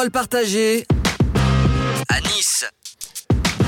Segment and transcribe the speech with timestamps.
[0.00, 0.86] Parole partagée
[2.08, 2.64] à Nice.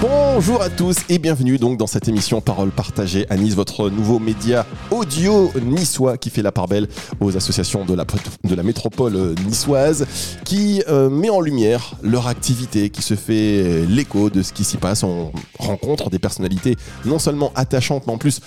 [0.00, 4.18] Bonjour à tous et bienvenue donc dans cette émission Parole partagée à Nice, votre nouveau
[4.18, 6.88] média audio niçois qui fait la part belle
[7.20, 10.06] aux associations de la, métropole niçoise,
[10.46, 14.78] qui euh, met en lumière leur activité, qui se fait l'écho de ce qui s'y
[14.78, 15.02] passe.
[15.02, 18.40] On rencontre des personnalités non seulement attachantes, mais en plus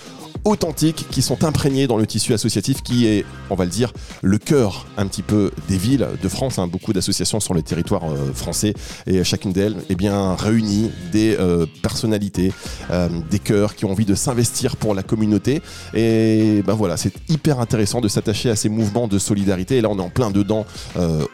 [0.46, 3.92] authentiques qui sont imprégnés dans le tissu associatif qui est, on va le dire,
[4.22, 6.60] le cœur un petit peu des villes de France.
[6.60, 6.68] Hein.
[6.68, 8.74] beaucoup d'associations sur le territoire euh, français
[9.08, 12.54] et chacune d'elles eh bien, réunit des euh, personnalités,
[12.92, 15.62] euh, des cœurs qui ont envie de s'investir pour la communauté.
[15.96, 19.78] Et ben voilà, c'est hyper intéressant de s'attacher à ces mouvements de solidarité.
[19.78, 20.66] Et là, on est en plein dedans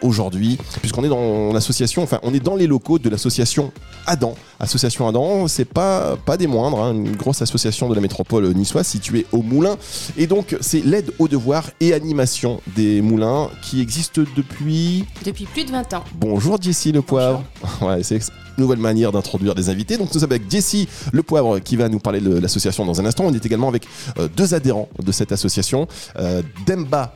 [0.01, 3.71] aujourd'hui, puisqu'on est dans l'association, enfin, on est dans les locaux de l'association
[4.05, 4.35] Adam.
[4.59, 6.93] Association Adam, c'est pas, pas des moindres, hein.
[6.93, 9.77] une grosse association de la métropole niçoise située au Moulin.
[10.15, 15.05] Et donc, c'est l'aide aux devoirs et animation des moulins qui existe depuis.
[15.25, 16.03] Depuis plus de 20 ans.
[16.15, 17.43] Bonjour Jessie Le Poivre.
[17.81, 18.21] Ouais, c'est une
[18.57, 19.97] nouvelle manière d'introduire des invités.
[19.97, 23.05] Donc, nous sommes avec Jessie Le Poivre qui va nous parler de l'association dans un
[23.05, 23.23] instant.
[23.25, 23.87] On est également avec
[24.19, 27.13] euh, deux adhérents de cette association, euh, Demba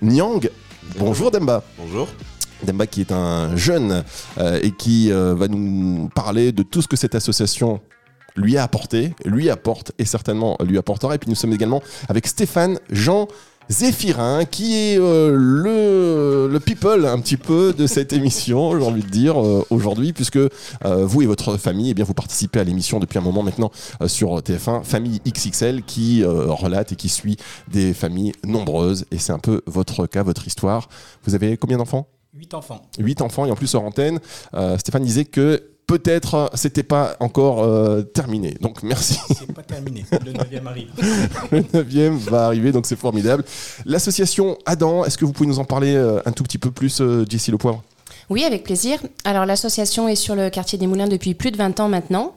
[0.00, 0.48] Nyang.
[0.98, 1.62] Bonjour Demba.
[1.78, 2.08] Bonjour.
[2.64, 4.04] Demba qui est un jeune
[4.38, 7.80] euh, et qui euh, va nous parler de tout ce que cette association
[8.36, 11.14] lui a apporté, lui apporte et certainement lui apportera.
[11.14, 13.28] Et puis nous sommes également avec Stéphane Jean
[13.68, 19.02] Zéphirin, qui est euh, le, le, people un petit peu de cette émission, j'ai envie
[19.02, 19.36] de dire,
[19.70, 20.38] aujourd'hui, puisque
[20.84, 23.72] vous et votre famille, eh bien, vous participez à l'émission depuis un moment maintenant
[24.06, 29.04] sur TF1, Famille XXL, qui relate et qui suit des familles nombreuses.
[29.10, 30.88] Et c'est un peu votre cas, votre histoire.
[31.24, 32.06] Vous avez combien d'enfants?
[32.36, 32.82] 8 enfants.
[32.98, 34.20] 8 enfants et en plus hors antenne.
[34.54, 38.56] Euh, Stéphane disait que peut-être c'était pas encore euh, terminé.
[38.60, 39.18] Donc merci.
[39.34, 40.04] C'est pas terminé.
[40.12, 40.88] Le 9e arrive.
[41.52, 43.44] le 9e va arriver, donc c'est formidable.
[43.84, 47.02] L'association Adam, est-ce que vous pouvez nous en parler euh, un tout petit peu plus,
[47.28, 47.82] Jessie Le Poivre?
[48.28, 48.98] Oui, avec plaisir.
[49.24, 52.34] Alors l'association est sur le quartier des Moulins depuis plus de 20 ans maintenant.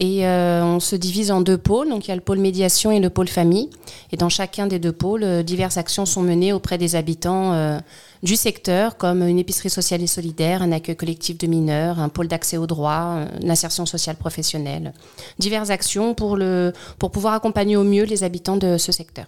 [0.00, 1.88] Et on se divise en deux pôles.
[1.88, 3.68] Donc il y a le pôle médiation et le pôle famille.
[4.12, 7.80] Et dans chacun des deux pôles, diverses actions sont menées auprès des habitants
[8.22, 12.28] du secteur, comme une épicerie sociale et solidaire, un accueil collectif de mineurs, un pôle
[12.28, 14.92] d'accès aux droits, l'insertion sociale professionnelle.
[15.38, 19.26] Diverses actions pour, le, pour pouvoir accompagner au mieux les habitants de ce secteur.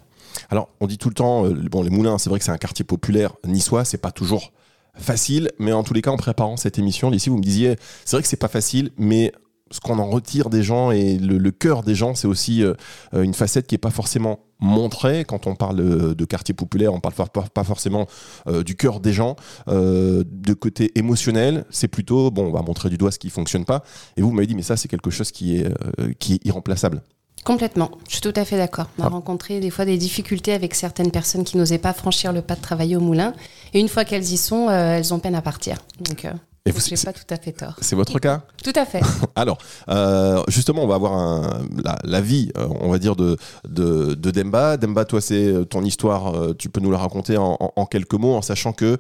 [0.50, 2.58] Alors, on dit tout le temps, euh, bon, les Moulins, c'est vrai que c'est un
[2.58, 4.52] quartier populaire niçois, c'est pas toujours
[4.94, 8.16] facile, mais en tous les cas, en préparant cette émission, ici, vous me disiez, c'est
[8.16, 9.32] vrai que c'est pas facile, mais
[9.70, 12.74] ce qu'on en retire des gens et le, cœur des gens, c'est aussi euh,
[13.12, 15.24] une facette qui n'est pas forcément montrée.
[15.24, 17.14] Quand on parle de quartier populaire, on parle
[17.54, 18.06] pas, forcément
[18.46, 19.36] euh, du cœur des gens.
[19.68, 23.64] Euh, de côté émotionnel, c'est plutôt, bon, on va montrer du doigt ce qui fonctionne
[23.64, 23.82] pas.
[24.16, 25.72] Et vous m'avez dit, mais ça, c'est quelque chose qui est,
[26.18, 27.02] qui est irremplaçable.
[27.42, 28.90] Complètement, je suis tout à fait d'accord.
[28.98, 29.08] On a ah.
[29.10, 32.60] rencontré des fois des difficultés avec certaines personnes qui n'osaient pas franchir le pas de
[32.60, 33.32] travailler au moulin.
[33.72, 35.78] Et une fois qu'elles y sont, elles ont peine à partir.
[36.00, 36.26] Donc,
[36.66, 37.74] et vous, pas tout à fait tort.
[37.80, 38.42] C'est votre cas?
[38.62, 39.00] Tout à fait.
[39.34, 39.56] Alors,
[39.88, 41.62] euh, justement, on va avoir un,
[42.04, 44.76] la, vie, euh, on va dire, de, de, Demba.
[44.76, 48.34] Demba, toi, c'est euh, ton histoire, tu peux nous la raconter en, en, quelques mots,
[48.34, 48.98] en sachant que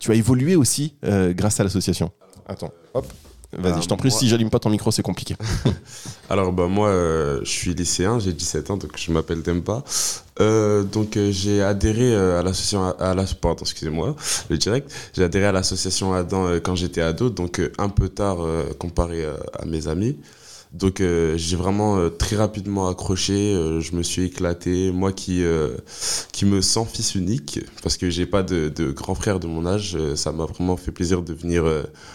[0.00, 2.10] tu as évolué aussi grâce à l'association.
[2.46, 3.06] Attends, hop.
[3.58, 5.36] Vas-y, je t'en prie, si j'allume pas ton micro, c'est compliqué.
[6.30, 9.82] Alors, bah, moi, euh, je suis lycéen, j'ai 17 ans, donc je m'appelle Tempa.
[10.40, 14.16] Euh, donc, euh, j'ai adhéré à l'association, à la, pardon, excusez-moi,
[14.48, 14.92] le direct.
[15.14, 18.38] J'ai adhéré à l'association Adam quand j'étais ado, donc un peu tard
[18.78, 19.24] comparé
[19.58, 20.16] à mes amis.
[20.74, 24.90] Donc euh, j'ai vraiment euh, très rapidement accroché, euh, je me suis éclaté.
[24.90, 25.42] Moi qui,
[26.32, 29.66] qui me sens fils unique, parce que j'ai pas de, de grand frère de mon
[29.66, 31.64] âge, ça m'a vraiment fait plaisir de venir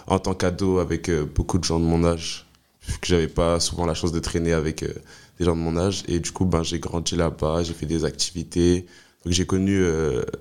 [0.08, 2.48] en tant qu'ado avec beaucoup de gens de mon âge,
[2.86, 6.04] vu que j'avais pas souvent la chance de traîner avec des gens de mon âge.
[6.08, 8.86] Et du coup, ben, j'ai grandi là-bas, j'ai fait des activités.
[9.24, 9.82] Donc j'ai connu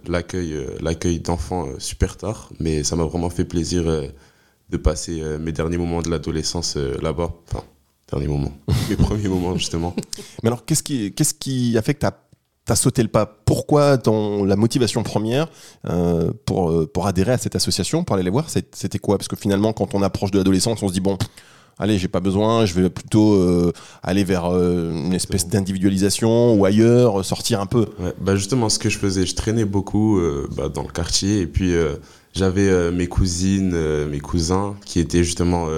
[0.08, 3.84] l'accueil l'accueil d'enfants super tard, mais ça m'a vraiment fait plaisir
[4.70, 7.32] de passer mes derniers moments de l'adolescence là-bas
[8.10, 8.52] dernier moment,
[8.88, 9.94] mes premiers moments justement.
[10.42, 13.26] Mais alors, qu'est-ce qui, qu'est-ce qui a fait que tu as, sauté le pas?
[13.44, 15.48] Pourquoi dans la motivation première
[15.88, 19.18] euh, pour, euh, pour adhérer à cette association, pour aller les voir, c'était quoi?
[19.18, 21.18] Parce que finalement, quand on approche de l'adolescence, on se dit, bon,
[21.78, 23.72] allez, j'ai pas besoin, je vais plutôt euh,
[24.02, 27.86] aller vers une espèce d'individualisation ou ailleurs, sortir un peu.
[28.20, 30.20] bah justement, ce que je faisais, je traînais beaucoup
[30.56, 31.40] bah, dans le quartier.
[31.40, 31.72] Et puis
[32.34, 35.68] j'avais mes cousines, mes cousins qui étaient justement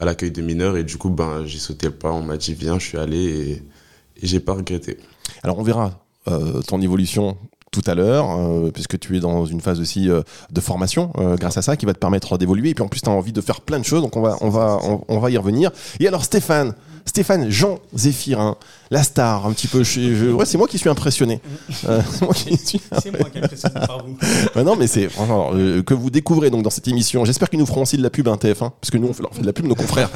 [0.00, 0.76] à l'accueil de mineurs.
[0.76, 2.10] Et du coup, ben, j'ai sauté le pas.
[2.12, 4.98] On m'a dit, viens, je suis allé et, et j'ai pas regretté.
[5.42, 7.36] Alors, on verra euh, ton évolution
[7.70, 11.36] tout à l'heure, euh, puisque tu es dans une phase aussi euh, de formation euh,
[11.36, 12.70] grâce à ça, qui va te permettre d'évoluer.
[12.70, 14.36] Et puis en plus, tu as envie de faire plein de choses, donc on va,
[14.40, 15.70] on va, on, on va y revenir.
[16.00, 16.74] Et alors Stéphane,
[17.06, 18.56] Stéphane Jean Zéphirin,
[18.90, 19.84] la star, un petit peu.
[19.84, 21.40] Je, je- ouais, c'est moi qui suis impressionné.
[21.88, 22.80] Euh, c'est moi qui suis.
[22.92, 24.16] Impressionné par vous.
[24.54, 27.24] Bah non, mais c'est franchement euh, que vous découvrez donc dans cette émission.
[27.24, 29.22] J'espère qu'ils nous feront aussi de la pub à TF1, parce que nous on fait,
[29.22, 30.10] leur fait de la pub nos confrères.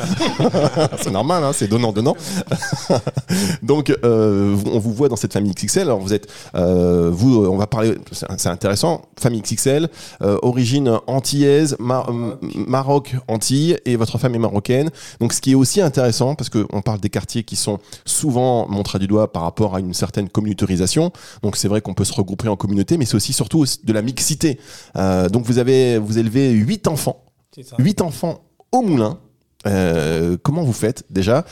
[1.00, 2.16] c'est normal, hein, c'est donnant donnant.
[3.62, 5.82] donc euh, on vous voit dans cette famille XXL.
[5.82, 7.94] Alors vous êtes, vous, on va parler,
[8.36, 9.02] c'est intéressant.
[9.18, 9.88] Famille XXL,
[10.22, 12.36] euh, origine antillaise, Mar- euh,
[12.66, 14.90] Maroc, Antilles, et votre femme est marocaine.
[15.20, 18.68] Donc ce qui est aussi intéressant, parce que on parle des quartiers qui sont souvent
[18.68, 21.12] montrés du doigt par rapport à une certaine communautarisation.
[21.42, 24.02] Donc c'est vrai qu'on peut se regrouper en communauté, mais c'est aussi surtout de la
[24.02, 24.58] mixité.
[24.96, 27.24] Euh, donc vous avez vous élevez huit enfants,
[27.54, 27.76] C'est ça.
[27.78, 28.40] huit enfants
[28.72, 29.18] au moulin.
[29.66, 31.44] Euh, comment vous faites déjà?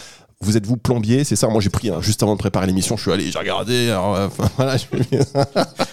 [0.43, 2.97] Vous êtes vous plombier, c'est ça Moi j'ai pris hein, juste avant de préparer l'émission,
[2.97, 4.85] je suis allé, j'ai regardé, alors, euh, enfin, voilà, je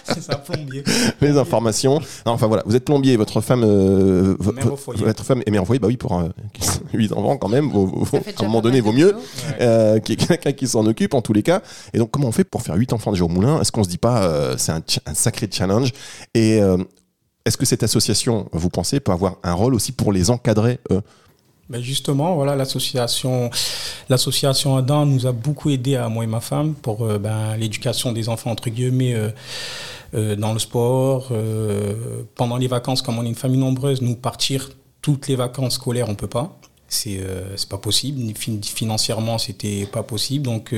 [0.04, 0.82] C'est ça, plombier.
[1.20, 2.00] les informations.
[2.26, 4.52] Non, enfin voilà, vous êtes plombier, votre femme, euh, vo-
[4.96, 6.28] votre femme est mère au foyer, bah oui pour euh,
[6.92, 7.70] 8 enfants quand même.
[7.70, 9.14] vaut- vaut- à un moment donné, vaut mieux
[9.60, 11.62] euh, qu'il y ait quelqu'un qui s'en occupe en tous les cas.
[11.94, 13.60] Et donc comment on fait pour faire 8 enfants déjà au moulin?
[13.60, 15.92] Est-ce qu'on se dit pas euh, c'est un, un sacré challenge?
[16.34, 16.76] Et euh,
[17.46, 21.00] est-ce que cette association, vous pensez, peut avoir un rôle aussi pour les encadrer eux?
[21.70, 23.48] Ben justement, voilà, l'association,
[24.08, 28.10] l'association Adam nous a beaucoup aidé à moi et ma femme pour euh, ben, l'éducation
[28.12, 29.30] des enfants entre guillemets euh,
[30.14, 31.28] euh, dans le sport.
[31.30, 34.70] euh, pendant les vacances, comme on est une famille nombreuse, nous partir
[35.00, 36.58] toutes les vacances scolaires, on peut pas.
[36.88, 38.20] C'est euh, pas possible.
[38.36, 40.44] Financièrement, c'était pas possible.
[40.46, 40.74] Donc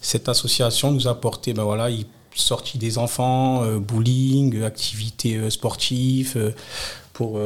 [0.00, 6.54] cette association nous a apporté, ben voilà, il- sortie des enfants, bowling, activités sportives,
[7.12, 7.38] pour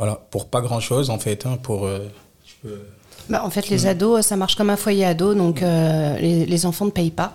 [0.00, 1.44] voilà, pour pas grand chose en fait.
[1.44, 1.98] Hein, pour, euh,
[2.46, 2.80] je peux-
[3.28, 6.66] Bah, en fait, les ados, ça marche comme un foyer ado, donc euh, les, les
[6.66, 7.34] enfants ne payent pas.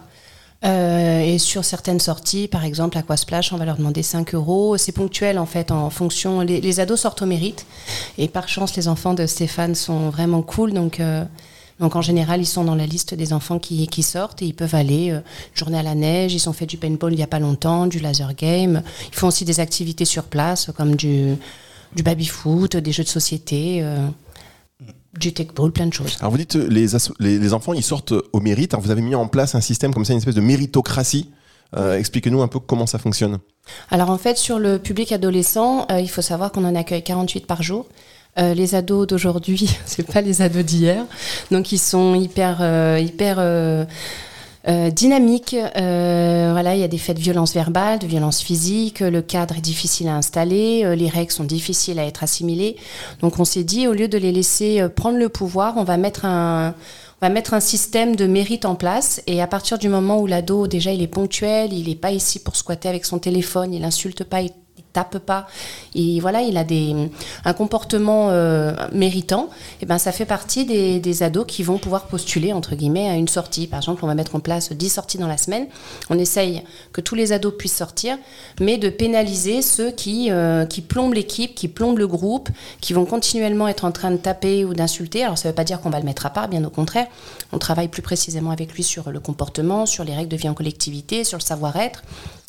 [0.64, 4.78] Euh, et sur certaines sorties, par exemple, Aquasplash, on va leur demander 5 euros.
[4.78, 6.42] C'est ponctuel, en fait, en fonction.
[6.42, 7.68] Les, les ados sortent au mérite.
[8.18, 10.74] Et par chance, les enfants de Stéphane sont vraiment cool.
[10.74, 11.24] Donc, euh,
[11.80, 14.56] donc en général, ils sont dans la liste des enfants qui, qui sortent et ils
[14.56, 15.20] peuvent aller euh,
[15.54, 16.34] journée à la neige.
[16.34, 18.82] Ils ont fait du paintball il n'y a pas longtemps, du laser game.
[19.10, 21.36] Ils font aussi des activités sur place, comme du,
[21.96, 23.80] du baby-foot, des jeux de société.
[23.82, 24.08] euh,
[25.18, 26.18] du tech ball, plein de choses.
[26.20, 26.88] Alors vous dites euh, les,
[27.20, 28.74] les, les enfants ils sortent au mérite.
[28.74, 31.30] Alors, vous avez mis en place un système comme ça, une espèce de méritocratie.
[31.78, 33.40] Euh, Expliquez-nous un peu comment ça fonctionne.
[33.90, 37.48] Alors en fait, sur le public adolescent, euh, il faut savoir qu'on en accueille 48
[37.48, 37.88] par jour.
[38.38, 41.06] Euh, les ados d'aujourd'hui, c'est pas les ados d'hier,
[41.52, 43.38] donc ils sont hyper, euh, hyper
[44.68, 45.56] euh, dynamiques.
[45.56, 49.00] Euh, voilà, il y a des faits de violence verbale, de violence physique.
[49.00, 52.76] Le cadre est difficile à installer, euh, les règles sont difficiles à être assimilées.
[53.22, 55.98] Donc on s'est dit, au lieu de les laisser euh, prendre le pouvoir, on va
[55.98, 56.74] mettre un
[57.22, 60.28] on va mettre un système de mérite en place et à partir du moment où
[60.28, 63.86] l'ado déjà il est ponctuel, il n'est pas ici pour squatter avec son téléphone, il
[63.86, 64.52] insulte pas, il
[64.96, 65.48] tape pas,
[65.94, 66.96] et voilà, il a des,
[67.44, 69.50] un comportement euh, méritant,
[69.82, 73.16] et ben ça fait partie des, des ados qui vont pouvoir postuler entre guillemets à
[73.16, 73.68] une sortie.
[73.68, 75.68] Par exemple, on va mettre en place 10 sorties dans la semaine.
[76.10, 76.64] On essaye
[76.94, 78.18] que tous les ados puissent sortir,
[78.60, 82.50] mais de pénaliser ceux qui, euh, qui plombent l'équipe, qui plombent le groupe,
[82.82, 85.24] qui vont continuellement être en train de taper ou d'insulter.
[85.24, 87.08] Alors ça ne veut pas dire qu'on va le mettre à part, bien au contraire.
[87.52, 90.54] On travaille plus précisément avec lui sur le comportement, sur les règles de vie en
[90.54, 92.04] collectivité, sur le savoir-être.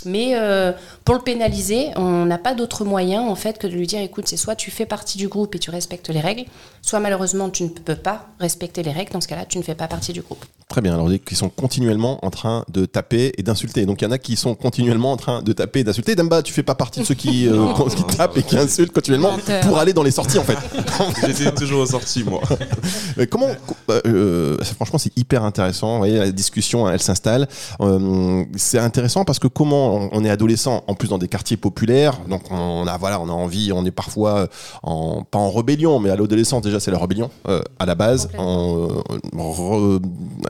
[0.05, 0.73] Mais euh,
[1.05, 4.29] pour le pénaliser, on n'a pas d'autre moyen en fait que de lui dire écoute,
[4.29, 6.45] c'est soit tu fais partie du groupe et tu respectes les règles,
[6.83, 9.13] soit malheureusement tu ne peux pas respecter les règles.
[9.13, 10.45] Dans ce cas-là, tu ne fais pas partie du groupe.
[10.69, 10.95] Très bien.
[10.95, 13.87] Alors vous dites qu'ils sont continuellement en train de taper et d'insulter.
[13.87, 16.17] Donc il y en a qui sont continuellement en train de taper et d'insulter.
[16.17, 18.43] Damba, tu fais pas partie de ceux qui, euh, Non, qui non, tapent ça et
[18.43, 19.61] qui insultent continuellement Menteur.
[19.63, 20.59] pour aller dans les sorties en fait.
[21.27, 22.41] J'étais toujours ressorti, moi.
[23.17, 23.49] Mais comment
[23.91, 25.93] euh, euh, Franchement, c'est hyper intéressant.
[25.93, 27.47] Vous voyez, la discussion, elle s'installe.
[27.81, 31.57] Euh, c'est intéressant parce que comment on, on est adolescent, en plus dans des quartiers
[31.57, 34.49] populaires, donc on a voilà, on a envie, on est parfois
[34.83, 38.29] en pas en rébellion, mais à l'adolescence déjà c'est la rébellion euh, à la base.
[38.39, 40.01] En, euh, re-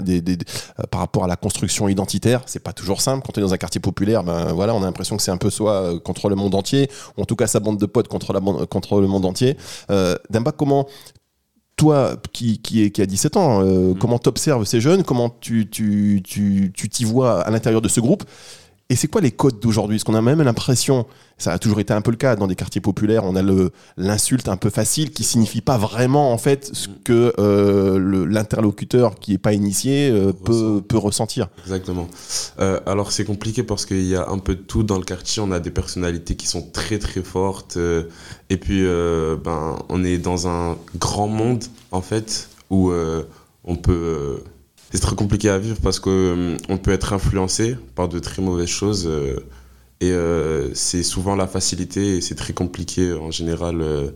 [0.03, 0.45] des- des- des-
[0.81, 3.25] euh, par rapport à la construction identitaire, c'est pas toujours simple.
[3.27, 5.37] Quand on est dans un quartier populaire, ben voilà, on a l'impression que c'est un
[5.37, 8.09] peu soit euh, contre le monde entier, ou en tout cas sa bande de potes
[8.09, 9.57] contre la bande, contre le monde entier.
[9.91, 10.87] Euh, Damba, comment
[11.77, 13.99] toi qui, qui, est, qui a 17 ans, euh, Mm.
[13.99, 15.03] comment t'observes ces jeunes?
[15.05, 18.25] Comment tu tu, tu, tu t'y vois à l'intérieur de ce groupe?
[18.89, 19.97] Et c'est quoi les codes d'aujourd'hui?
[19.97, 21.07] Parce qu'on a même l'impression,
[21.39, 23.43] ça a toujours été un peu le cas dans des quartiers populaires, on a
[23.97, 29.35] l'insulte un peu facile qui signifie pas vraiment en fait ce que euh, l'interlocuteur qui
[29.35, 31.49] est pas initié euh, peut, peut ressentir.
[31.65, 32.07] Exactement.
[32.61, 35.43] Euh, alors c'est compliqué parce qu'il y a un peu de tout dans le quartier.
[35.43, 37.77] On a des personnalités qui sont très très fortes.
[38.51, 42.93] et puis ben, on est dans un grand monde en fait où
[43.65, 44.45] on peut...
[44.97, 48.69] c'est très compliqué à vivre parce que euh, peut être influencé par de très mauvaises
[48.69, 49.07] choses.
[49.07, 49.41] euh,
[50.01, 54.15] Et euh, c'est souvent la facilité et c'est très compliqué en général de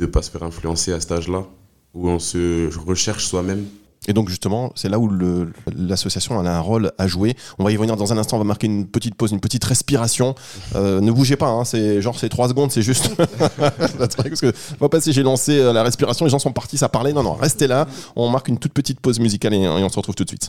[0.00, 1.46] ne pas se faire influencer à cet âge-là,
[1.94, 3.64] où on se recherche soi-même.
[4.06, 5.10] Et donc justement, c'est là où
[5.76, 7.36] l'association a un rôle à jouer.
[7.58, 9.64] On va y revenir dans un instant, on va marquer une petite pause, une petite
[9.64, 10.34] respiration.
[10.74, 13.10] Euh, ne bougez pas, hein, c'est genre c'est trois secondes, c'est juste.
[13.98, 17.12] Parce que va passer, j'ai lancé euh, la respiration, les gens sont partis, ça parlait.
[17.12, 17.86] Non, non, restez là.
[18.14, 20.44] On marque une toute petite pause musicale et on se retrouve tout de suite.